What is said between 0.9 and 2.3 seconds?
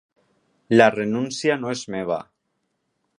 renúncia no és meva.